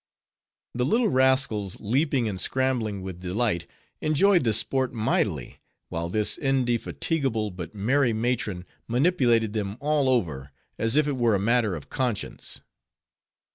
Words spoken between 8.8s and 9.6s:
manipulated